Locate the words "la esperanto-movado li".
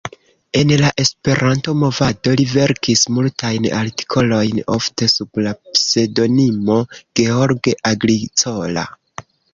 0.83-2.45